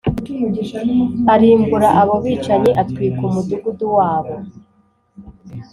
[1.33, 4.35] arimbura abo bicanyi atwika umudugudu wabo